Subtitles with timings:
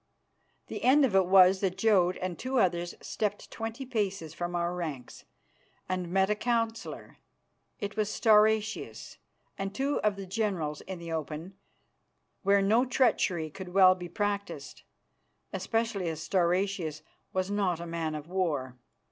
[0.65, 4.73] The end of it was that Jodd and two others stepped twenty paces from our
[4.73, 5.25] ranks,
[5.87, 7.19] and met a councillor
[7.79, 9.17] it was Stauracius
[9.59, 11.53] and two of the generals in the open,
[12.41, 14.81] where no treachery could well be practised,
[15.53, 18.79] especially as Stauracius was not a man of war.